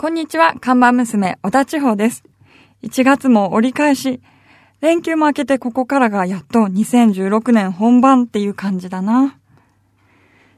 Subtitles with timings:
[0.00, 2.22] こんにちは、看板娘、小田千穂です。
[2.84, 4.20] 1月も折り返し、
[4.80, 9.36] 連休も明けてここからがやっと2016年本番っていう感じだな。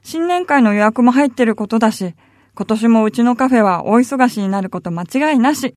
[0.03, 2.15] 新年会の予約も入ってることだし、
[2.55, 5.73] 今年もうちのカフェは大忙しになること間違いなし。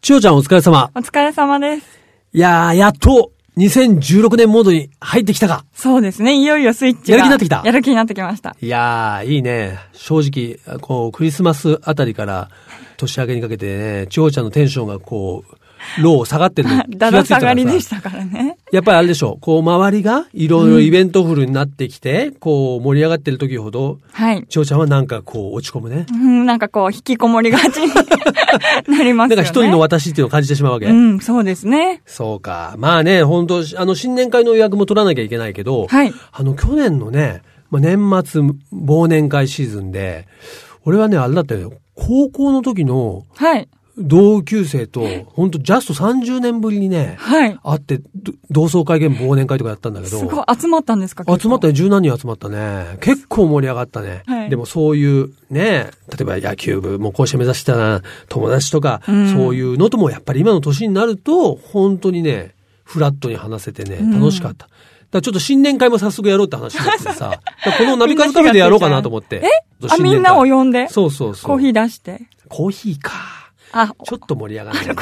[0.00, 0.92] 千代ちゃんお疲れ様。
[0.94, 1.98] お疲れ様です。
[2.32, 5.64] いやー、やっと、2016年モードに入ってきたか。
[5.74, 6.36] そうですね。
[6.40, 7.18] いよいよスイッチが。
[7.18, 8.56] やる気になってきたやる気になってきました。
[8.60, 9.78] いやー、いいね。
[9.92, 12.50] 正直、こう、クリスマスあたりから
[12.96, 15.54] 年明けにかけてね、千代ちゃんのテンションがこう、
[16.00, 18.56] ロー下がってるの気 だだ下がついたからさがりでしたからね。
[18.72, 19.40] やっぱりあれでしょう。
[19.40, 24.44] こう、周りがいろいろイベントフルになってきて、こう、盛り上がってる時ほど、はい。
[24.48, 26.06] 千代ちゃんはなんかこう、落ち込むね。
[26.10, 29.36] うん、なんかこう、引きこもりがちになりますよね。
[29.36, 30.86] なんか一人の私っていうのを感じてしまうわけ。
[30.86, 32.02] うん、そうですね。
[32.06, 32.74] そうか。
[32.78, 38.40] まあね、本当あの、新年会の予約も取らなきゃいけないけど、はいあの、去年のね、まあ、年末
[38.72, 40.26] 忘年会シーズンで、
[40.84, 41.72] 俺はね、あれだったよ。
[41.94, 43.68] 高校の時のはい。
[43.98, 47.58] 同級生と、本当ジャスト30年ぶりにね、はい。
[47.62, 51.72] 会って、ど同窓会ゲーム忘年会とかやったんだけど、すごい集まったんですか集まったよ。
[51.72, 52.98] ね、十何人集まったね。
[53.00, 54.22] 結構盛り上がったね。
[54.26, 64.66] はいでもそういうね、例えば野球部、もう甲子園目指してた友達とか、うんそういうのともやっぱり今の年になると、本当にね、フラットに話せてね、うん楽しかった。
[64.66, 64.74] だか
[65.12, 67.40] らちょっと新年会も早速やろうって話になってさ、
[67.78, 69.42] このナビカズカフェでやろうかなと思って。
[69.88, 71.50] あ、みんなを呼んで、そうそうそう。
[71.50, 72.22] コーヒー出して？
[72.48, 73.12] コーヒーか。
[73.72, 74.94] あ、ちょっと盛り上がらないな。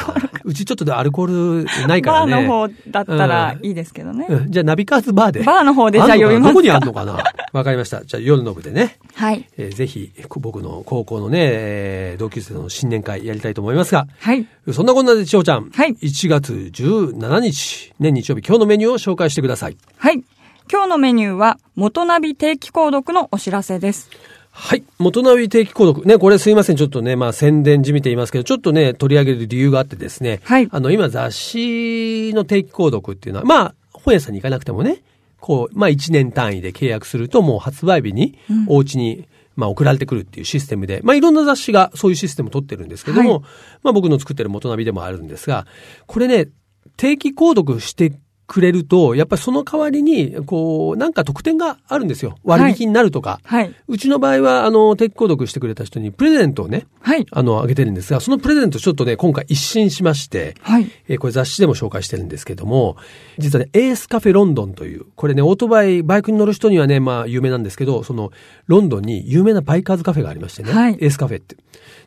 [0.43, 2.33] うちちょっとでアルコールないからね。
[2.33, 4.27] バーの方だったらいいですけどね。
[4.29, 5.43] うんじゃあナビカズバーで。
[5.43, 6.47] バーの方でじゃあ呼びますか？
[6.49, 7.23] どこにあんのかな？
[7.53, 8.03] わかりました。
[8.05, 8.97] じゃあ夜の部でね。
[9.15, 9.47] はい。
[9.57, 14.47] えーぜひ、僕の高校のね、えー同級生の新年会やりたいと思いますが、はい。
[14.71, 15.69] そんなこんなで、千代ちゃん。
[15.69, 19.77] はい1月17日、ね、日曜日、今日のメニューを紹介してください。
[19.97, 20.23] はい。
[20.71, 24.09] 今日のメニューは、元ナビ定期購読のお知らせです。
[24.59, 24.83] はい。
[24.97, 26.07] 元ナビ定期購読。
[26.07, 26.77] ね、これすいません。
[26.77, 30.39] ちょっとね、まあ宣伝じみていますけど、ちょっとね、取り上げる理由があってですね。
[30.43, 35.03] はいあの、今雑誌の定期購読っていうのは、まあ、本屋さんに行かなくてもね、
[35.39, 43.41] こう、まあ1年単位で契約すると、もう発売日に、お家に、まあ送られてくるっていうシステムで、まあいろんな雑誌がそういうシステムを取ってるんですけども、はい
[43.83, 45.67] まあ僕の作ってる元ナビでもあるんですが、
[46.07, 46.49] これね、
[46.97, 48.11] 定期購読して
[48.47, 52.37] くれると、やっぱりその代わりに、こう、なんか特典があるんですよ。
[52.45, 53.41] 割引になるとか。
[53.43, 53.73] はい。
[53.89, 57.25] うちの場合は、あの、定期購読してくれた人にプレゼントをね、はい。
[57.29, 60.89] あの、あげてるんですが、そのプレゼントちょっとね、今回一新しまして、はい。
[61.09, 62.95] えーこれ雑誌でも紹介してるんですけども、
[63.37, 68.31] 実はね、エースカフェロンドンという、これね、オートバイ、バイクに乗る人にはね、まあ、有名なんですけど、その、
[68.67, 71.57] ロンドンに有名なバイカーズカフェがありましてね、はいエースカフェって。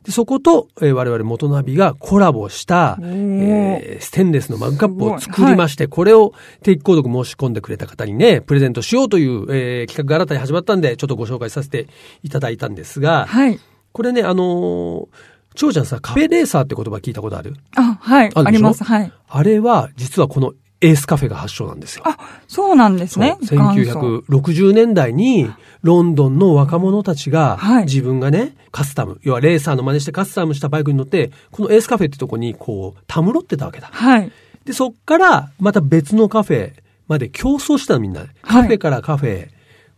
[0.04, 6.29] で、そこと、えー我々元ナビがコラボした、えーステンレスのマグカップを作りまして、これを
[6.62, 11.88] 定期購読申し込んでくれた方にね、プレゼントしようという、えー企画が新たに始まったんで、ちょっとご紹介させて
[12.22, 13.58] いただいたんですが、はい。
[13.92, 15.08] これね、あのー、
[15.54, 17.54] 長ちゃんさ、カフェレーサーって言葉聞いたことある？
[17.76, 18.30] あ、はい。
[18.34, 18.84] ああります。
[18.84, 19.12] はい。
[19.28, 22.04] あれは、実はこのエースカフェが発祥なんですよ。
[22.06, 22.16] あ、
[22.48, 23.36] そうなんですね。
[23.42, 25.50] そう1960年代に、
[25.82, 33.88] ロンドンの若者たちがはい、自分がね、カスタム、要はレーサーの真似してカスタムしたバイクに乗って、このエースカフェってとこに、こう、たむろってたわけだ。
[33.92, 34.32] はい。
[34.64, 36.72] で、そっから、また別のカフェ
[37.08, 38.28] まで競争したのみんなで。
[38.42, 39.48] カフェからカフェ、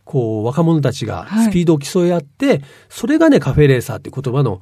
[0.05, 4.59] こう、若者たちがはいスピードを競い合って、それがね、カフェレーサーって言葉の。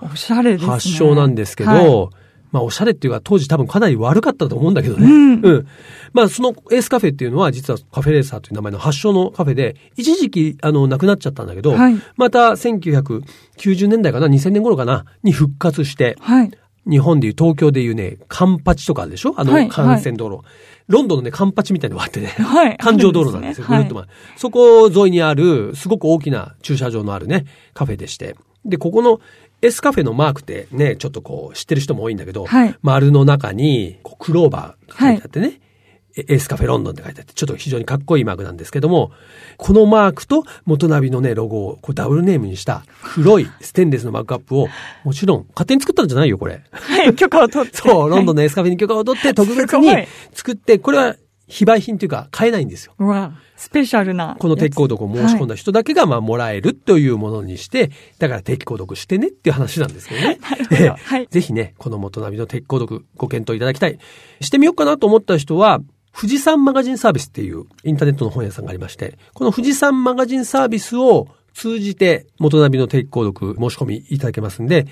[0.57, 5.07] 発祥なんですけど、はいまあ、おしゃれっていうか、当時多分かなり悪かったと思うんだけどね。
[5.07, 5.67] うん
[6.13, 16.51] まあ、そのエースカフェっていうのは、実はカフェレーサーという名前の発祥のカフェで、一時期、あの、なくなっちゃったんだけど、はいまた1990年代かな、2000年頃かな、に復活して、はい。
[16.89, 19.33] 日本でいう東京でいうね、カンパチとかあるでしょ？
[19.37, 20.43] あのはい幹線道路。
[20.87, 22.27] ロンドンのね、カンパチみたいなのがあってね。
[22.39, 23.65] はい環状道路なんですよ。
[23.69, 28.35] あるんですねぐるっと回るそこ沿いにある、すごく大きな駐車場のあるね、カフェでして。
[28.65, 29.19] で、ここの
[29.61, 35.59] S カフェのマークってね、ちょっとこう、知ってる人も多いんだけど、はい丸の中に、クローバーが書いてあってね、エ
[36.17, 39.11] エースカフェロンドンって書いてあって、ちょっと非常にかっこいいマークなんですけども、
[39.57, 42.83] このマークと元ナビのね、ロゴをこうダブルネームにした
[43.13, 44.67] 黒いステンレスのマグカップを、
[45.03, 46.63] もちろん勝手に作ったんじゃないよ、これ。
[46.71, 47.15] はい。
[47.15, 47.77] 許可を取って。
[47.79, 48.41] そう、ロンドンの。
[48.41, 51.15] のエスカフェに許可を取って特別に作って、これは
[51.47, 52.93] 非売品というか買えないんですよ。
[52.97, 54.37] うわ、スペシャルな。
[54.39, 60.39] この定期購読を申し込んだ人だけがまあもらえるというものにして、だから定期購読してねっていう話なんですけどね。
[60.49, 63.99] なるほどええはいぜひね、この元ナビの定期購読ご検討いただきたい。
[64.39, 65.81] してみようかなと思った人は、
[66.13, 74.87] 富士山マガジンサービスっていうインターネットの本屋さんがありまして、この富士山マガジンサービスを通じて元ナビの定期購読申し込みいただけますんで、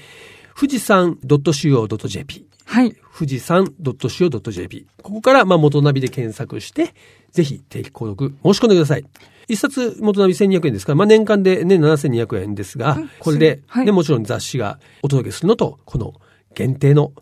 [0.55, 2.95] 富士山 .co.jp はい。
[3.17, 6.93] 富士山 .co.jp ここからまあ元ナビで検索して、
[7.31, 9.05] ぜひ定期購読申し込んでください。
[9.47, 16.13] 一冊元並1200円ですから、まあ、年間で年7200円ですが、うんこれで、はいね、もちろん雑誌がお届けするのと、この
[16.53, 17.13] 限定の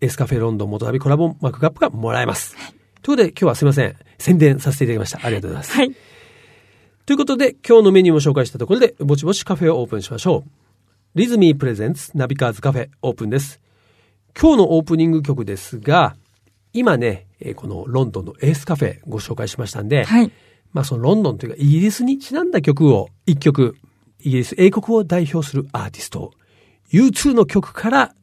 [0.00, 2.56] エスカフェロンドン元並コラボマグカップがもらえます。
[3.04, 3.94] ということで、今日はすいません。
[4.18, 5.18] 宣伝させていただきました。
[5.22, 5.72] ありがとうございます。
[5.72, 5.94] はい。
[7.04, 10.50] ということで、今日のメニューも紹介したところで、ぼちぼちカフェをオープンしましょう。
[11.14, 13.60] リズミー presents ナビカーズカフェオープンです。
[14.40, 16.16] 今日のオープニング曲ですが、
[16.72, 20.32] 今ね、えーこのロンドンのエースカフェご紹介しましたんで、はい。
[20.72, 23.76] まあそのロンドンというかイギリスにちなんだ曲を一曲、
[24.20, 26.32] イギリス英国を代表するアーティスト、
[26.90, 28.14] U2 の曲から、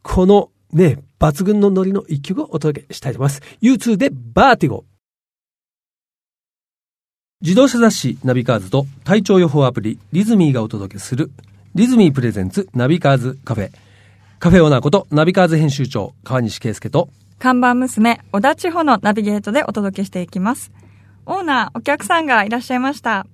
[0.00, 3.42] このね、抜群のノリの一曲をお届けしたいと思います。
[3.62, 4.84] U2 で Vertigo。
[7.42, 11.30] 自動車雑誌ナビカーズと体調予報アプリリズミーがお届けする
[11.74, 13.70] リズミー presents ナビカーズカフェ。
[14.38, 17.08] カフェオーナーことナビカーズ編集長川西圭介と
[17.38, 20.72] 看板娘、小田千穂のナビゲートでお届けしていきます。
[21.24, 23.26] オーナー、お客さんがいらっしゃいました。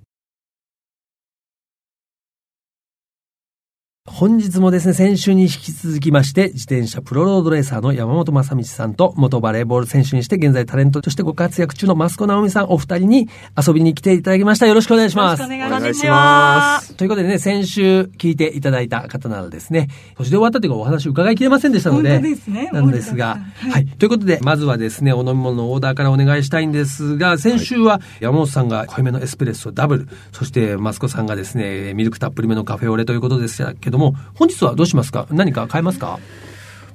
[4.06, 13.28] 本日もですね、先週に引き続きまして、自転車プロロードレーサーの山本正道さんと、元バレーボール選手にして、現在タレントとしてご活躍中のマスコナオミさんお二人に
[13.60, 14.66] 遊びに来ていただきました。
[14.66, 15.42] よろしくお願いします。
[15.42, 16.10] よろしくお願いししま。
[16.12, 23.38] ますということでね、先週聞いていただいた方ならですね、年で終わったというかお話伺いきれませんでしたので、本当ですねなんですが、
[23.70, 35.26] はい、ということで、まずはですね、お飲み物のオーダーからお願いしたいんですが、先週は山本さんが濃いめのエスプレッソダブル、そしてマスコさんがですね、ミルクたっぷりめのカフェオレということですけども、本日はどうしますか？
[35.30, 36.18] 何か買えますか？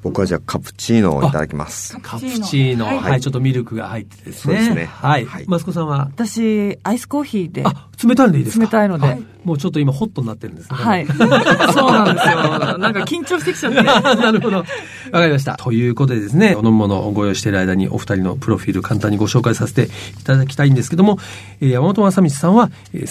[0.04, 1.96] 僕はじゃあカプチーノをいただきます。
[2.02, 2.86] カプチーノ。
[2.86, 4.56] はいはい、ちょっとミルクが入ってですね。
[4.56, 5.26] そうですねはい。
[5.28, 6.10] はいマスコさんは？
[6.12, 7.62] 私、アイスコーヒーで。
[7.66, 8.66] あ、冷たいのでいいですか？
[8.66, 10.78] 冷たいのではいもうちょっと今ホットになってるんですね。
[10.78, 11.06] はい。
[11.10, 12.78] そうなんですよ。
[12.80, 13.82] なんか緊張してきちゃって。
[14.22, 14.58] なるほど。
[14.58, 14.64] わ
[15.12, 15.56] かりました。
[15.58, 19.86] ということでですね、お飲み物をご用意している間にお二人のプロフィール簡単にご紹介させて
[20.20, 21.18] いただきたいんですけども、
[21.60, 23.04] えー山本正道さんは、えー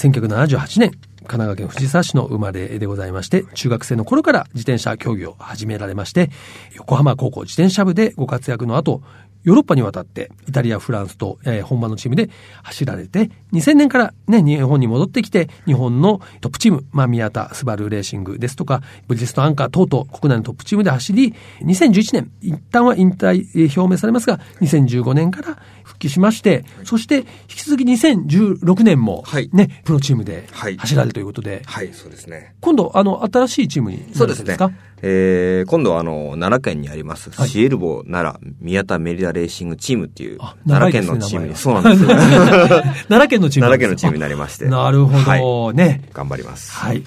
[0.46, 0.92] 1978年、
[1.30, 6.28] 神奈川県藤沢市の生まれでございまして、中学生の頃から自転車競技を始められまして、
[6.74, 9.00] 横浜高校自転車部でご活躍の後、
[9.44, 12.30] ヨーロッパに渡って、イタリア、フランスと、えー本場のチームで
[12.62, 25.58] 走られて、2000年からね、日本に戻ってきて、日本のトップチーム、まあ、宮田、スバルレーシングですとか、ブリヂストンアンカー等々、国内のトップチームで走り、2011年、一旦は引退表明されますが、2015年から
[25.90, 32.54] 復帰しまして、そして、引き続き2016年も、はいね、プロチームではい走られるということで、はい、そうですね。
[32.60, 34.56] 今度、あの、新しいチームになそうですね。
[35.02, 42.08] えー、今度はあの、奈良県にあります、はいシエルボ奈良宮田メリダレーシングチームっていうあ、奈良県のチームに、そうなんですよ。
[43.08, 44.66] 奈良県のチーム奈良県のチームになりまして。
[44.66, 46.02] なるほど、はいね。
[46.12, 46.72] 頑張ります。
[46.72, 47.02] はい。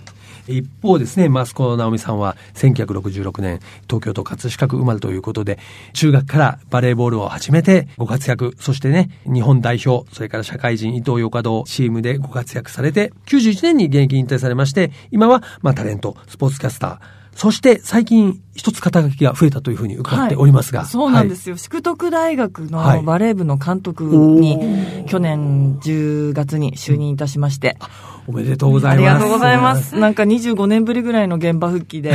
[0.48, 5.60] 一方ですね、マスコ直美さんは1966年、東京都葛飾区生まれということで、
[5.94, 17.00] 中学からバレーボールを始めてご活躍、そしてね、日本代表、それから社会人伊藤洋華堂チームでご活躍されて、91年に現役引退されまして、今は、まあ、タレント、スポーツキャスター、
[17.36, 20.82] そして最近一つ肩書きが増えたというふうに伺っておりますが。
[20.82, 21.58] はいそうなんですよ。
[21.58, 27.78] 淑徳大学はいのバレー部の監督に、去年10月に就任いたしまして。
[28.28, 29.08] おめでとうござあいます。
[29.08, 29.76] りがとうございま。
[29.76, 29.96] す。
[29.96, 32.12] なんか25年ぶりぐらいの現場復帰で。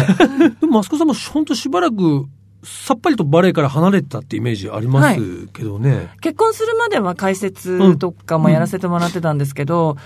[0.61, 2.27] でも、マスコさんも本当しばらく、
[2.65, 6.09] さっぱりとバレエから離れてたってイメージありますけどね。
[6.21, 9.97] 結婚するまでは解説とかもやらせてもらってたんですけど、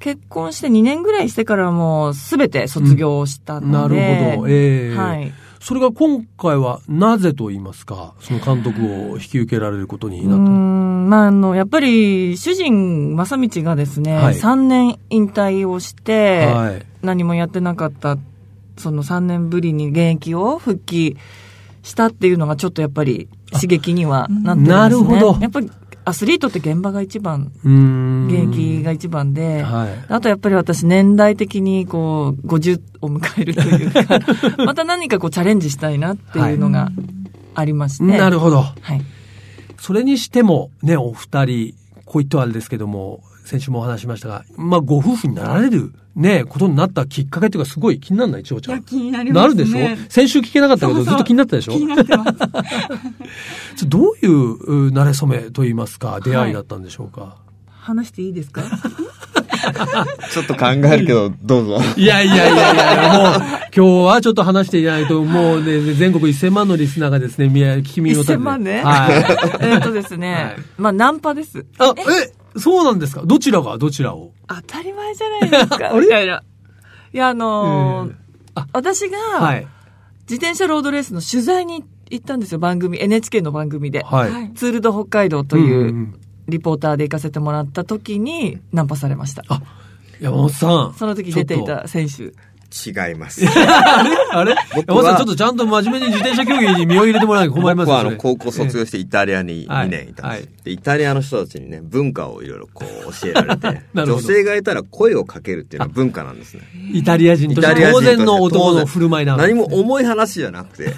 [0.00, 4.48] 結婚して2年ぐらいしてからもう全て卒業したなるので、ほど。
[4.48, 5.32] ええはい。
[5.60, 16.86] それが今回はなぜと言いますか、その監督を引き受けられることになったまあ、あの、やっぱり、主人、正道がですね、はい3年引退をして、はい。
[17.02, 18.16] 何もやってなかった、
[18.78, 21.18] その3年ぶりに現役を復帰
[21.82, 24.76] したっていうのがちょっとやっぱり刺激にはなってるんですね。
[24.76, 25.70] なるほどやっぱり
[26.10, 27.52] アスリートって現場が一番。
[27.62, 30.04] 現役が一番で、はい。
[30.08, 34.18] あとやっぱり私年代的にこう50を迎えるというか、
[34.64, 36.90] また何かこうチャレンジしたいなっていうのが
[37.54, 38.04] ありまして。
[38.04, 38.62] なるほど。
[38.62, 39.02] はい。
[39.78, 41.74] それにしても、ね、お二人、
[42.04, 48.82] こう言ってはあれですけども、先週もお話ししましたが、まあ、ご夫婦になられる、ね、ことになったきっかけっていうか、すごい気にならない、千代ちゃん。
[48.84, 49.64] 気になりますね。
[49.64, 50.10] なるでしょ？
[50.10, 51.72] 先週聞けなかったけど、そうそうずっと気になったでしょ？
[51.72, 52.24] 気になってま
[53.76, 53.86] す。
[53.88, 57.36] どういうう慣れ初めと言いますか、出会いだったんでしょうか？
[57.80, 58.62] 話していいですか？
[60.32, 61.78] ちょっと考えるけど、どうぞ。
[61.96, 63.42] いやいやいやいや、もう、
[63.76, 68.38] 今日はちょっと話していないと、もうね、全国1000万のリスナーがですね、みや聞き耳を立てて。
[68.38, 69.24] 1000万ねはい。
[69.60, 71.64] えっとですね、はいまあナンパです。
[71.78, 73.22] あ、え、そうなんですか？
[73.24, 73.78] どちらが？
[73.78, 74.32] どちらを？
[74.48, 75.90] 当たり前じゃないですか。
[75.98, 76.42] みたいな。
[77.12, 78.14] いや、あのーえ
[78.56, 79.66] あ私が、はい。
[80.22, 84.02] 自転車ロードレースの取材に行ったんですよ、番組、NHK の番組で。
[84.04, 84.30] はい。
[84.32, 89.44] はいツールド北海道とんいうんリポーターで行かせてもらった時にナンパされました。
[89.48, 89.62] あ、
[90.20, 90.94] 山本さん。
[90.94, 92.32] その時出ていた選手。
[92.70, 93.44] 違います。
[94.32, 94.54] あれ？
[94.74, 99.88] 僕山本さん、はちょっとちゃんと真面目に自転車競技に身を入れてもらわないと困りますよそれ僕はあの、高校卒業してイタリアにはい。
[99.88, 100.48] 2年いたんです、はい。
[100.64, 100.70] で。
[100.70, 106.62] イタリアの人たちにね、文化をいろいろこう教えられて 女性がいたら声をかけるっていうのは文化なんですね。
[106.92, 110.94] イタリア人として当然の男の振る舞いなね何も重い話じゃなくて、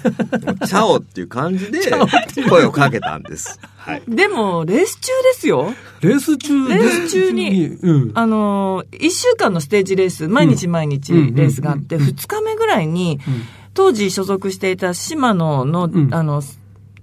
[0.67, 1.79] チャオっていう感じで
[2.49, 3.59] 声をかけたんです。
[3.85, 4.03] はい。
[4.07, 5.73] でも、レース中ですよ。
[5.99, 8.11] レース中レース中にうん。
[8.15, 11.35] あのー、一週間のステージレース、毎日毎日レうん。
[11.35, 13.19] ースがあって、二日目ぐらいに、
[13.73, 16.13] 当時所属していた島野の、うん。
[16.13, 16.41] あの、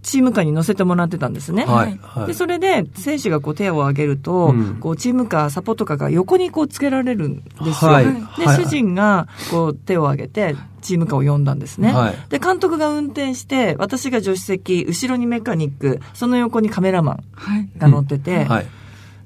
[0.02, 1.64] チームカーに乗せてもらってたんですね。
[1.64, 1.98] はい。
[2.02, 7.90] はいで、それで、選手がこう手を挙げると、うんこう、チームカー、サポートカーが横にこうつけられるんですよ。
[7.90, 11.92] はいで、はい主人が、こう、手を挙げて、チームカーを呼んだんですね。
[11.92, 17.68] はいで、監督が運転して、私が助手席、後ろにメカニック、その横にカメラマンはい。
[17.78, 18.66] が乗ってて、はい。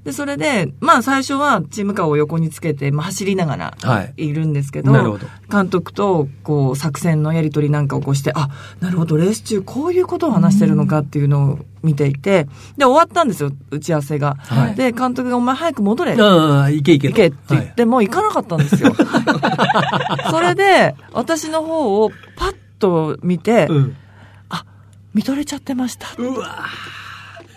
[0.04, 8.48] で、それで、まあ最初はチームカーを横につけて、まあ走りながらはいいるんですけど、なるほど監督とこう作戦のやり取りなんかをこうして、あ、
[8.80, 12.46] なるほど、レース中こういうことを話してるのかっていうのを見ていて、
[12.76, 14.36] で、終わったんですよ、打ち合わせが。
[14.38, 16.12] はいで、監督がお前早く戻れ。
[16.20, 17.14] ああ、いけいけと。
[17.14, 18.94] 行けって言って、もう行かなかったんですよ。
[20.30, 23.96] それで、私の方をパッと見て、はいうん。
[25.14, 26.08] 見とれちゃってました。
[26.18, 26.66] うわ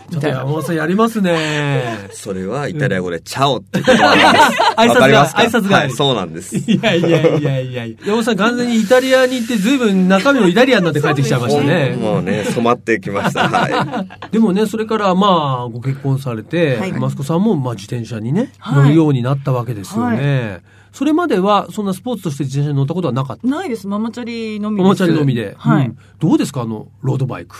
[0.10, 2.08] ちょっと山本さんやりますね。
[2.12, 4.62] それはイタリア語でチャオって言葉なんです。
[4.78, 6.56] 挨拶が挨拶がはい、そうなんです。
[6.58, 7.98] いやいやいやいやいや。
[8.06, 11.98] 山本さん完全にイタリアに行って随分中身もイタリアンになって帰ってきちゃいましたね。
[12.00, 13.50] もうね、染まってきました。
[13.50, 14.32] はい。
[14.32, 20.62] でもね、それからまあ、ご結婚されて、はいマスコさんもまあ自転車にね、はい乗るようになったわけですよね。
[20.94, 23.46] それまでは、そんなスポーツとして自転車に乗ったことはなかった？
[23.48, 24.84] ないです、ママチャリのみです。
[24.84, 25.54] ママチャリのみで。
[25.58, 25.86] はい。
[25.88, 26.62] うんどうですか？
[26.62, 27.56] あの、ロードバイク。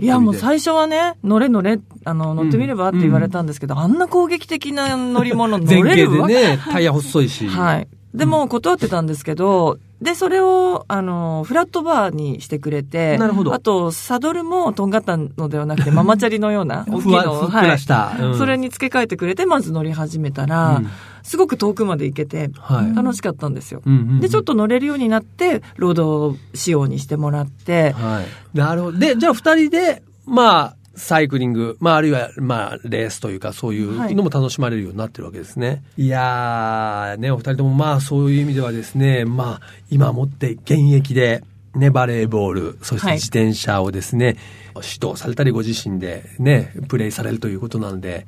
[0.00, 7.46] いや、もう最初はね、乗れ乗れ、あの、乗ってみればって言われたんですけど、あんな攻撃的な乗り物乗前れるわ傾でね、タイヤ細いし。
[7.46, 7.88] はい。
[8.14, 13.52] でも断ってたんですけど、で、それを、あの、フラットバーにしてくれて、なるほど。
[13.52, 18.16] あと、サドルもとんがったのではなくて、 ママチャリのような、大きいのを、ふっくらした。
[18.18, 18.38] うん。
[18.38, 20.90] それに付け替えてくれて、まず乗り始めたら、うん。
[21.22, 22.94] すごく遠くまで行けて、はい。
[22.96, 23.82] 楽しかったんですよ。
[23.84, 24.20] うんうんうん。
[24.20, 28.22] で、ちょっと乗れるようになって、ロード仕様にしてもらって、は
[28.54, 28.56] い。
[28.56, 28.98] なるほど。
[28.98, 35.82] で、じゃあ二人で、まあ、サイクリング、まあ、あるいは、まあ、レースというか、そういうのも楽しまれるようになってるわけですね。
[35.96, 41.42] い、やー、ね、お二人とも、まあ、そういう意味ではですね、まあ、今もって現役で、
[41.74, 44.36] ね、バレーボール、そしてはい自転車をですね、
[44.76, 48.26] 指導されたりご自身でね、プレイされるということなので、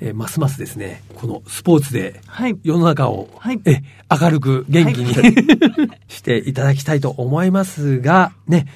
[0.00, 2.58] えーますますですね、このスポーツではい。
[2.64, 5.14] 世の中を、はいえ明るく元気に、
[6.08, 8.66] していただきたいと思いますが、ね、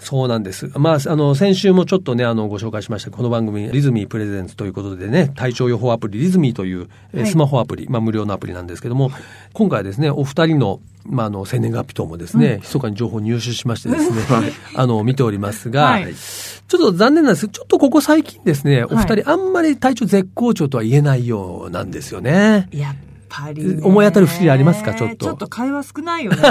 [0.00, 0.70] そうなんです。
[0.78, 9.10] まあ、あの、先週もちょっとね、あの、ご紹介しました、この番組、リズミープレゼンツということでね、体調予報アプリ、リズミーという、えスマホアプリ、まあ、無料のアプリなんですけども、
[9.54, 14.16] 今回はですね、お二人の、まあ、あの、生年月日等もですね、密かに情報を入手しましてですね、
[14.76, 16.14] あの、見ておりますが、はい。
[16.14, 17.48] ちょっと残念なんです。
[17.48, 22.68] ちょっとここ最近ですね、お二はい人あんまり体調絶好調とは言えないようなんですよね。
[22.72, 22.94] やっ
[23.28, 23.80] ぱり、ね。
[23.82, 24.94] 思い当たる節ありますか？
[24.94, 25.26] ちょっと。
[25.26, 26.38] ちょっと会話少ないよね。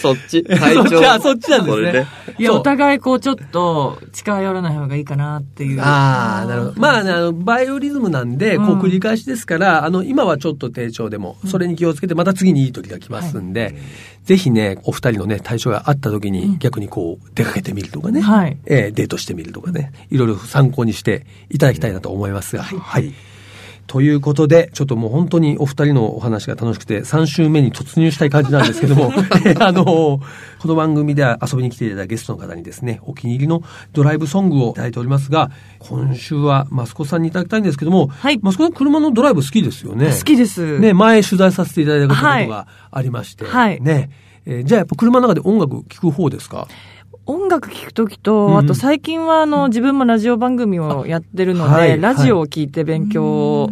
[0.00, 1.00] そっち、 体調？
[1.08, 1.86] あそっちなんですね。
[1.90, 2.06] それで。
[2.38, 5.80] いや、お互いこうちょっと近寄らない方がいいかなっていう。
[5.80, 6.80] ああ、なるほど。
[6.80, 13.76] まあ、ね、あの、バイオリズムなんで、こううん繰り返しですから、あの、今はちょっと低調でも、それに気をつけて、また次にいい時が来ますんで、
[14.24, 18.56] ぜひね、お二人のね、対象があった時に、逆にこう、出かけてみるとかね、はい。
[18.66, 23.12] えーデートしてみるとかね、いろいろ参考にしていただきたいなと思いますが、はい。
[23.86, 29.12] ということで、ちょっともう本当にお二人のお話が楽しくて、3週目に突入したい感じなんですけども、
[29.44, 30.20] えーあの、こ
[30.68, 33.62] の番組では遊びに来ていただいたゲストの方にですね、お気に入りの
[33.92, 40.14] ドライブソングをいただいておりますが、今週はマスコさんにいただきたいんですけども、はいマスコさん車のドライブ好きですよね。
[40.16, 40.78] 好きです。
[40.78, 44.10] ね、前取材させていただいたことがありまして、はいね。
[44.46, 46.68] えーじゃあやっぱ車の中で音楽聴く方ですか？
[47.26, 53.70] 音楽聴くときと、うんあと最近はあの、自分もラジオ番組をやってるので、はいラジオを聞いて勉強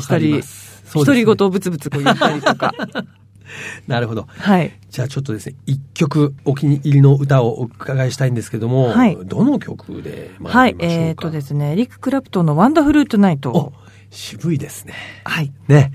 [0.00, 0.82] したり、ります。
[0.86, 2.72] そうですね独り言をブツブツこう言ったりとか。
[3.86, 4.26] なるほど。
[4.28, 4.72] はい。
[4.90, 10.78] じゃあちょっとですね、一曲お気に入りの歌をお伺いしたいんですけども、はいどの曲ではい参り。
[10.78, 11.08] ましょうか？
[11.08, 13.50] えっ、とですね、エリック・クラプトンの Wonderful Tonight。
[13.52, 13.72] お、
[14.10, 14.94] 渋いですね。
[15.24, 15.52] はい。
[15.68, 15.92] ね。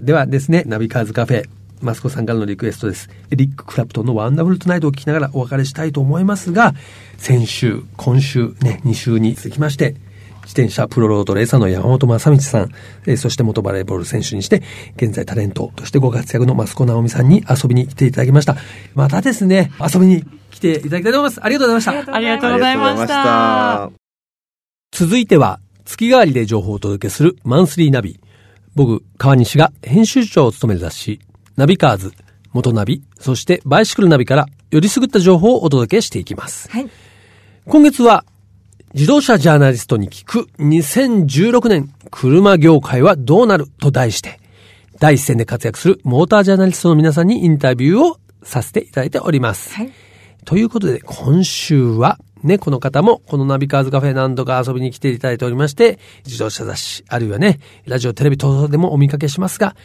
[0.00, 1.44] ではですね、ナビカーズカフェ、
[1.80, 3.08] マスコさんからのリクエストです。
[3.30, 6.74] エリック・クラプトンの Wonderful Tonight を聞きながらお別れしたいと思いますが、
[7.16, 9.96] 先週、今週ね、2週に続きまして、
[10.42, 12.70] 自転車プロロードレーサーの山本正道さん、
[13.06, 14.62] えーそして元バレーボール選手にして、
[14.96, 18.56] 現在タレントとしてご活躍のマスコ直美さんに遊びに来ていただきました。
[18.94, 21.40] またですね、遊びに来ていただきたいと思います。
[21.44, 22.14] ありがとうございました。
[22.14, 23.14] ありがとうございましたありがとうござ
[23.84, 24.00] いまし
[24.92, 25.06] た。
[25.06, 28.20] 続いては、月替わりで情報をお届けするマンスリーナビ。
[28.74, 31.20] 僕、川西が編集長を務める雑誌、
[31.56, 32.12] ナビカーズ、
[32.52, 36.70] 元ナビ、そしてバイシクルナビからよりすぐった情報をお届けしていきます。
[36.70, 36.88] はい。
[37.66, 38.24] 今月は、
[38.94, 44.40] 自動車ジャーナリストに聞く2016年車業界はどうなると題して、
[44.98, 49.74] 第一線で活躍するモータージャーナリストの皆さんにインタビューをさせていただいております。
[49.74, 49.92] はい。
[50.44, 59.76] ということで、今週は、ね、この方も、このナビカーズカフェ何度か遊びに来ていただいておりまして、自動車雑誌、あるいはね、ラジオ、テレビ等でもお見かけしますが、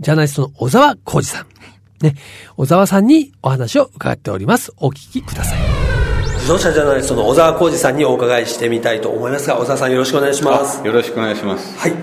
[0.00, 1.46] ジャーナリストの小沢浩二さん。
[2.02, 2.14] ね、
[2.56, 4.72] 小沢さんにお話を伺っております。
[4.76, 5.73] お聞きください。
[6.44, 10.86] 自動車ジャーナリストの小沢浩二さんにお伺いしてみたいと思いますが、小沢さんよろしくお願いします。
[10.86, 11.74] よろしくお願いします。
[11.78, 11.92] はい。
[11.92, 11.96] ね、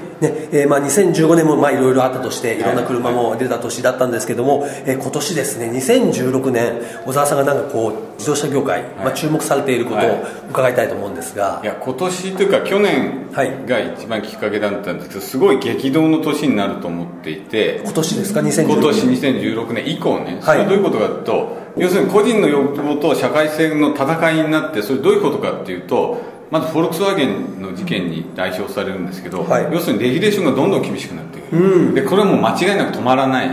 [0.52, 13.52] えーまあ2015年もまあいろいろあったとして、いろんな車も出た年だったんですけども、えー今年ですね、2016年、小沢さんがなんかこう、自動車業界、まあ注目されていることを伺いたいと思うんですが、いや、今年というか去年はい。
[13.68, 19.44] が一番きっかけだったんですけど、すごい激動の年になると思っていて、今年ですか、2016今年年。
[19.54, 29.70] 2016年以降ね、そはいどういうことかというと、要するに個人の欲望と社会性の戦いになって、それどういうことかっていうと、まずフォルクスワーゲンの事件に代表されるんですけど、はい。
[29.72, 33.50] 要するにレギュレーションがどんどん厳しくなっていく、でこれはもう間違いなく止まらない、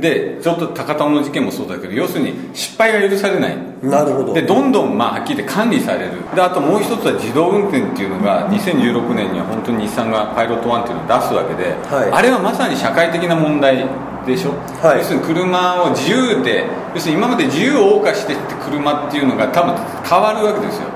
[0.00, 3.56] でちょっと高田の事件もそうだけど要するに失敗が許されない。
[3.82, 4.34] なるほど。
[4.34, 6.12] でどんどん、まあ、はっきり言って管理される。
[6.34, 12.10] であともう一つは自動運転っていうのが2016年には本当に日産がパイロット1っていうのを出すわけで、はい。
[12.12, 13.84] あれはまさに社会的な問題
[14.28, 14.52] でしょ、
[14.84, 14.98] はい。
[14.98, 20.88] 要するに車を自由で要するに今まで自由を謳歌してって車っていうのが多分変わるわけですよ、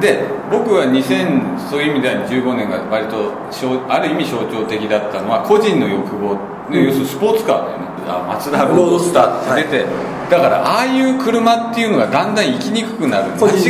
[0.00, 7.90] で僕は2000そういう意味では15年が割と象ある意味象徴的だったのは個人の欲望、ね要するにスポーツカーだよね。
[8.06, 9.86] あマツダロードスターって出て、
[10.30, 13.32] だからああいう車っていうのがだんだん生きにくくなる。
[13.38, 13.68] 個人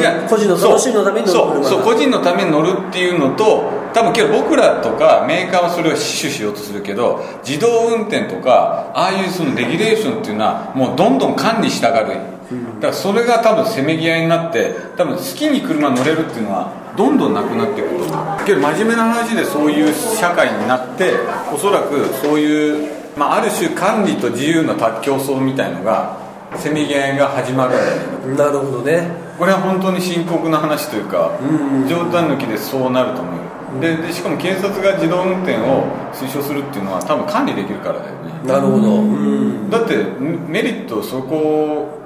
[0.48, 18.44] の楽しみのために乗る車そうそう個人のために乗るっていうのと多分けど僕らとかメーカーはそれを死守しようとするけど自動運転とかああいうそのレギュレーションっていうのはもうどんどん管理したがる、だからそれが多分せめぎ合いになって多分好きに車乗れるっていうのはどんどんなくなっていくと思う。
[18.44, 21.12] けど真面目な話でそういう社会になって
[21.52, 26.18] おそらくそういう、まあ、ある種管理と自由の競争みたいのが
[26.56, 29.30] せめぎ合いが始まるんじゃないかなるほどね。
[29.38, 31.30] これは本当に深刻な話というか、
[31.88, 33.34] 冗談抜きでそうなると思う
[33.80, 38.32] ででしかも警察が自動運転を推奨するっていうのは多分管理できるからだよね。
[38.48, 39.00] なるほど。
[39.00, 39.70] うん。
[39.70, 39.96] だって
[40.48, 41.98] メリットそこ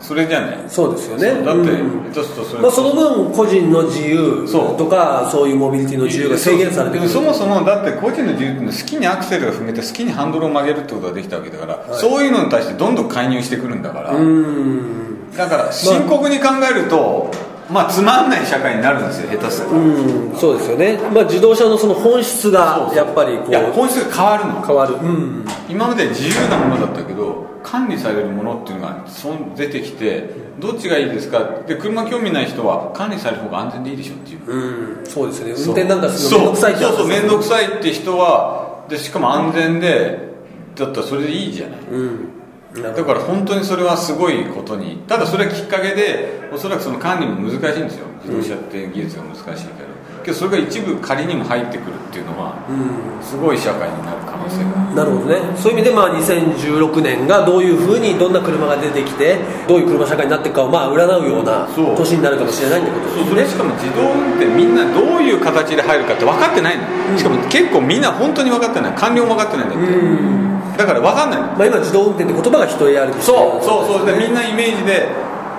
[0.00, 0.64] それじゃない？
[0.66, 1.44] そうですよね。
[1.44, 2.12] だって、うん。
[2.12, 7.08] ちょっとそれまあ、その分個人の自由とかそういうモビリティの自由が制限されてくる。
[7.10, 15.30] そもそもだって個人の自由っていうのは好きにアクセルが踏めて好きにハンドルを曲げるってことができたわけだから、そういうのに対してどんどん介入してくるんだから、うん。
[15.36, 17.49] だから深刻に考えると、まあ
[17.88, 24.62] つまんない社会になるんですよ下手すると、うんそうですよね、まあ、自動車のその本質がやっぱりこういや本質が変わるの。
[24.66, 31.62] 変わる、うん、今まで自由なものだったけど管理されるものっていうのがそん出てきてどっちがいいですか？
[31.66, 34.40] で車興味ない人は管理される方が安全でいいでしょっていう。
[34.46, 35.52] うん、そうですよね。
[35.56, 40.30] 運転なんかするの面倒くさいってそうそう面倒くいさいって人はでしかも安全で
[40.74, 41.80] だったらそれでいいじゃない。
[41.90, 42.28] うん
[42.74, 48.06] だから本当にそれはすごいことにただそれはきっかけでおそらくその管理も難しいんですよ。
[48.22, 49.90] 自動車って技術が難しいから
[50.22, 53.24] けどそれが一部仮にも入ってくるっていうのはうん。
[53.24, 54.94] すごい社会になる可能性がある。
[54.94, 55.56] なるほどね。
[55.56, 68.94] そういう意味でまあ2016年がどういうふうにどんな車が出てきてどういう車社会になっていくかをまあ占うような年になるかもしれないってことそうそれですねしかも自動運転みんなどういう形で入るかって分かってないの、しかも結構みんな本当に分かってない。
[68.94, 70.49] 官僚も分かってないんだって、
[70.80, 71.40] だから分かんない。
[71.40, 74.06] のまあ、今自動運転って言葉が人へ歩きしてるそうそうそう。
[74.06, 75.08] でみんなイメージで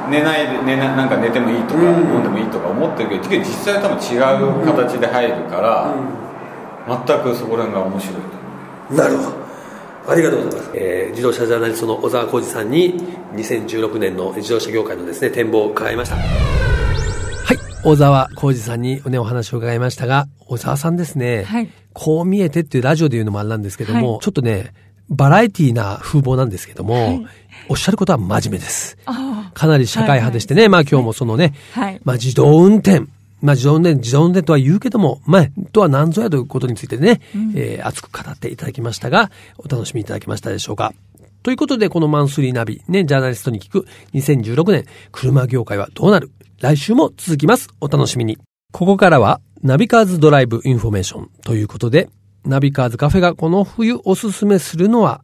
[0.10, 1.88] 寝ないで寝ななんか寝てもいいとか、うん。
[1.88, 5.94] 飲んでもいいとか思ってるけど実際は多分違う形で入るから、
[6.88, 8.32] 全くそこら辺が面白いと思
[8.92, 8.96] う。
[8.98, 9.42] なるほど。
[10.08, 12.96] ありがとうございます、えー自動車ジャーナリストの小沢浩二さんに
[13.36, 16.16] 2016年の自動車業界のですね展望を伺いました。
[16.16, 16.24] は
[17.54, 17.58] い。
[17.84, 21.70] 小沢浩二さんに、ね、お話を伺いましたが小沢さんですね、はい。
[21.94, 24.20] こう見えてっていうラジオで言うのもあれなんですけども、はい。
[24.22, 24.74] ちょっとね
[25.12, 27.28] バラエティーな風貌なんですけども、はい。
[27.70, 28.98] おっしゃることは真面目です。
[29.06, 32.02] あかなり社会派でしてね、まあ今日もそのね、はい。
[32.04, 33.02] まあ自動運転、
[33.42, 37.22] まあ自動運転、自動運転とは言うけども、まあ、とは何ぞやということについてね、
[37.56, 40.94] えー熱く語っていただきましたが、お楽しみいただけましたでしょうか。
[41.44, 46.32] ということで、このマンスリーナビ、ね、ジャーナリストに聞く2016年、車業界はどうなる？
[46.60, 47.70] 来週も続きます。
[47.82, 48.38] お楽しみに。
[48.72, 52.10] ここからは、ナビカーズドライブインフォメーションということで、
[52.46, 55.24] ナビカーズカフェがこの冬おすすめするのは、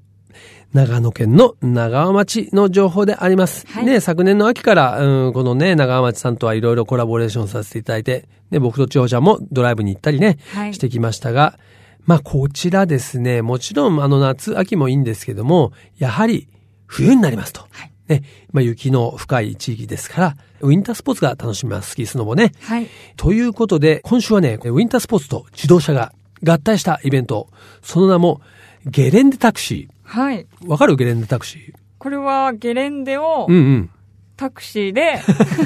[0.73, 3.65] 長野県の長和町の情報であります。
[3.67, 11.57] はいね、昨年の秋から、うん、このね、長和町さんとはいろいろコラボレーションさせていただいて、ね、僕と千穂ちゃんもドライブに行ったりね、はいしてきましたが、
[12.05, 16.47] まあ、こちらですね、もちろん、あの、夏、秋もいいんですけども、やはり、
[16.85, 17.61] 冬になりますと。
[17.71, 21.91] はいね、まあ、雪の深い地域ですから、ウィンタースポーツが楽しめます。
[21.91, 22.53] スキー、スノボね。
[22.61, 22.87] はい。
[23.17, 27.49] ということで、今週はね、ウィンタースポーツと自動車が合体したイベント。
[27.81, 28.41] その名も、
[28.85, 30.45] ゲレンデタクシはい。
[30.61, 30.67] ー。
[30.67, 30.95] わかる？
[30.95, 31.73] ゲレンデタクシー。
[31.97, 33.89] これはゲレンデをうんうん。
[34.37, 35.19] タクシーで、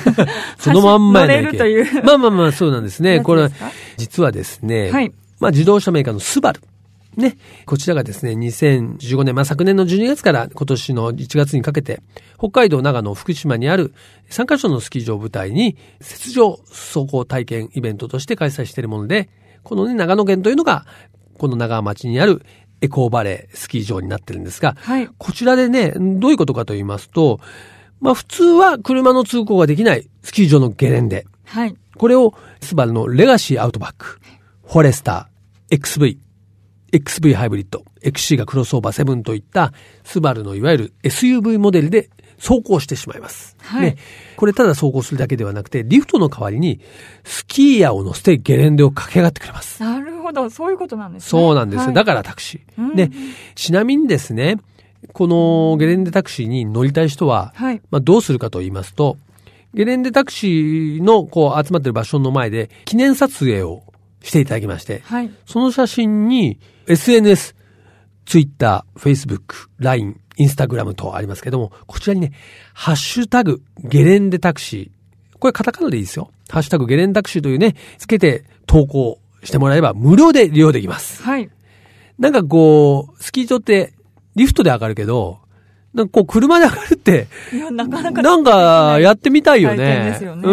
[0.58, 2.04] そのまんまや乗れないけるという。
[2.06, 3.16] まあまあまあ、そうなんですね。
[3.16, 6.62] やつこれですか、実はですね、はいまあ自動車メーカーのスバル。
[7.18, 7.36] ね。
[7.66, 12.02] こちらがですね、2015年、まあ昨年の12月から今年の1月にかけて、
[12.38, 13.94] 北海道、長野、福島にある
[14.30, 19.28] 3カ所のスキー場を舞台に、雪上走行体験イベントとして開催しているもので、
[19.64, 20.86] このね、長野県というのが、
[21.38, 22.46] この長浜町にある
[22.82, 25.10] エコーバレースキー場になってるんですが、はい。
[25.18, 27.40] こちらでね、どういうことかと言いますと、
[28.00, 31.26] まあ普通は車の通行ができないスキー場のゲレンデ。
[31.46, 31.76] はい。
[31.98, 34.20] これをスバルのレガシーアウトバック、
[34.66, 36.18] フォレスター、XV、
[36.92, 39.72] XV ハイブリッド、XC がクロスオーバー7といった
[40.04, 42.10] スバルのいわゆる SUV モデルで
[42.42, 43.56] 走行してしまいます。
[43.60, 43.98] はいね。
[44.36, 46.82] これただ走行するだけではなくて、リフトの代わりに
[47.24, 49.82] スキーヤーを乗せてゲレンデを駆け上がってくれます。
[49.82, 50.50] なるほど。
[50.50, 51.30] そういうことなんですね。
[51.30, 51.86] そうなんですよ。
[51.86, 52.82] はいだからタクシー。
[52.82, 53.12] うんで、
[53.54, 54.58] ちなみにですね、
[55.14, 57.82] このゲレンデタクシーに乗りたい人は、はい。
[57.92, 59.18] まあ、どうするかと言いますと、
[59.76, 63.84] ゲレンデタクシーのこう集まってる場所の前で記念撮影を
[64.24, 65.32] していただきまして、はい。
[65.46, 67.56] その写真に SNS、
[68.26, 72.34] Twitter、Facebook、LINE、Instagram とありますけども、こちらにね、
[72.74, 75.38] ハッシュタグゲレンデタクシー。
[75.40, 76.32] これカタカナでいいですよ。
[76.50, 81.24] ハッシュタグゲレンデタクシーというね、つけて投稿してもらえば無料で利用できます。
[81.24, 81.50] はい。
[82.20, 83.94] なんかこう、スキー場って
[84.36, 85.40] リフトで上がるけど、
[85.94, 88.22] なんかこう車で上がるって、いや、なかなか。
[88.22, 90.18] なんか、やってみたいよね。
[90.22, 90.52] よねう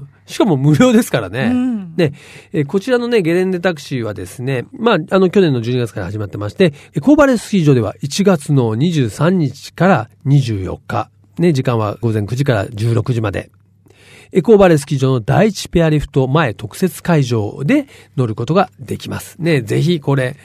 [0.00, 0.08] ん。
[0.30, 1.50] しかも無料ですからね。
[1.52, 2.12] うんで、
[2.52, 13.50] えーこちらのね、ゲレンデタクシーはですね、まあ、あの、去年の12月から始まってまして、エコーバレースキー場では1月の23日から24日、ね、時間は午前9時から16時まで。
[14.32, 19.36] エコーバレースキー場の第一ペアリフト前特設会場で乗ることができます。
[19.40, 20.36] ね、ぜひこれ、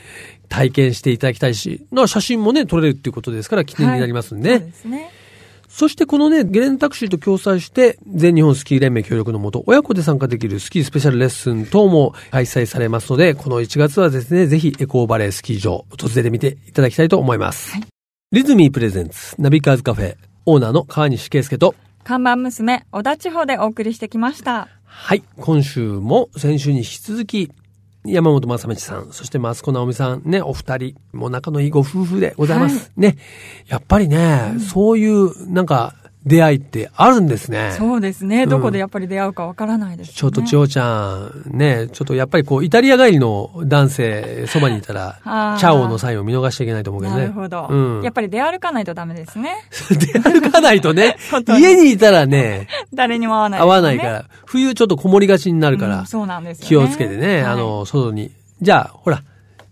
[0.49, 5.11] 体験していただきたいし、な写真もね、撮れるっていうことですから記念になりますんで、そうですね。
[5.75, 17.73] そしてこのね、ゲレンデタクシーと共催して、全日本スキー連盟協力のもと、親子で参加できるスキースペシャルレッスン等も開催されますので、この1月はですね、ぜひエコーバレースキー場、訪れてみていただきたいと思います。
[17.73, 17.83] はい
[18.31, 24.67] リズミープレゼンツ、ナビカーズカフェ、オーナーの川西圭介と、看板娘、小田地方でお送りしてきました。
[24.83, 27.51] はい、今週も先週に引き続き、
[28.05, 32.91] 山本正道さん、そしてマスコ直美さんね、お二人、もう仲のいいご夫婦でございます。
[32.97, 33.17] ね。
[33.67, 37.75] やっぱりね、そういう、なんか、出会いってあるんですね。
[37.77, 38.47] そうですね。
[38.47, 45.19] どこでやっぱり出会うかわからないです、ねちょっと千代ちゃん、ね、ちょっとやっぱりこう、イタリア帰りの男性、そばにいたら、
[45.59, 47.21] チャオのサインを見逃しちゃいけないと思うけどね。
[47.21, 48.01] なるほど、うん。
[48.01, 49.55] やっぱり出歩かないとダメですね。
[49.91, 51.15] 出歩かないとね
[51.59, 56.87] 家にいたらね、誰にも会わない、合わないから、冬ちょっとこもりがちになるからうん、そうなんですよ、ね。
[56.87, 58.31] 気をつけてね、はいあの、外に。
[58.61, 59.21] じゃあ、ほら、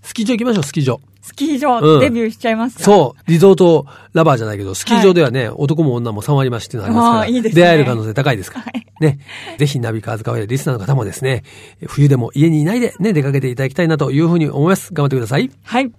[0.04, 1.00] スキー場行きましょう、スキー場。
[1.24, 2.84] スキー場、うんデビューしちゃいますか？
[2.84, 8.66] そう、リゾートラバーじゃないけど、スキー場ではね、男も女も3割増しっていうのがありますから、いいですね出会える可能性高いですから。
[8.66, 9.20] はいね。
[9.58, 11.44] ぜひナビカーズカフェリスナーの方もですね、
[11.88, 14.94] 冬でも家にいないでね、出かけていただきたいなというふうに思います。
[14.94, 15.50] 頑張ってください。
[15.64, 15.92] はい。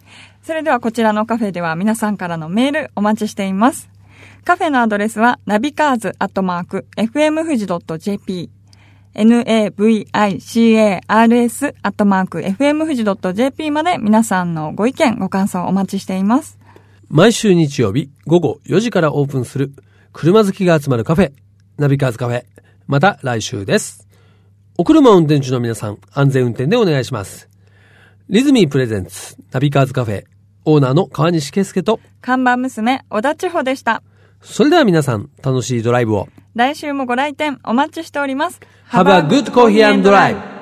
[0.42, 3.88] それではこちらのカフェでは皆さんからのメールお待ちしています。
[4.44, 8.50] カフェのアドレスは、ナビカーズアットマーク、fmfuji.jp、
[9.14, 16.58] navicars アットマーク、fmfuji.jp まで皆さんのご意見、ご感想お待ちしています。
[17.08, 19.72] 毎週日曜日午後4時からオープンする
[20.12, 21.32] 車好きが集まるカフェ、
[21.78, 22.44] ナビカーズカフェ。
[22.86, 24.06] また来週です。
[24.76, 27.48] お車運転中の皆さん、安全運転でお願いします。
[28.28, 30.24] リズミープレゼンツ、ナビカーズカフェ、
[30.64, 34.02] オーナーの川西圭介と、看板娘、小田千穂でした。
[34.44, 36.28] それでは皆さん、楽しいドライブを。
[36.54, 38.60] 来週もご来店お待ちしております。
[38.90, 40.53] Have a good coffee and drive!